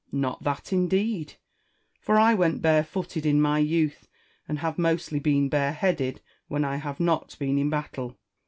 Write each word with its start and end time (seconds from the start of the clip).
Not 0.11 0.43
that, 0.43 0.73
indeed; 0.73 1.35
for 1.99 2.17
I 2.17 2.33
went 2.33 2.59
barefooted 2.59 3.23
in 3.23 3.39
my 3.39 3.59
youth, 3.59 4.07
and 4.47 4.57
have 4.57 4.79
mostly 4.79 5.19
been 5.19 5.47
bareheaded 5.47 6.21
when 6.47 6.65
I 6.65 6.77
have 6.77 6.99
not 6.99 7.37
been 7.37 7.59
in 7.59 7.69
battle. 7.69 8.17